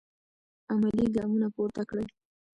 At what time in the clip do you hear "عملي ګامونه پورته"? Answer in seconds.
0.71-1.83